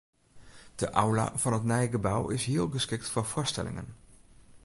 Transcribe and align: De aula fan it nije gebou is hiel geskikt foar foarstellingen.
De 0.79 0.87
aula 1.01 1.25
fan 1.41 1.57
it 1.57 1.67
nije 1.71 1.91
gebou 1.97 2.23
is 2.39 2.43
hiel 2.51 2.67
geskikt 2.77 3.11
foar 3.13 3.27
foarstellingen. 3.33 3.87